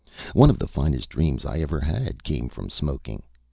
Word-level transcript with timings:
One 0.33 0.49
of 0.49 0.57
the 0.57 0.67
finest 0.67 1.09
dreams 1.09 1.45
I 1.45 1.59
ever 1.59 1.79
had 1.81 2.23
came 2.23 2.49
from 2.49 2.71
smoking. 2.71 3.21